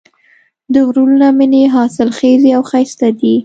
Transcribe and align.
د 0.73 0.75
غرونو 0.87 1.15
لمنې 1.23 1.63
حاصلخیزې 1.73 2.49
او 2.57 2.61
ښایسته 2.69 3.07
دي. 3.19 3.35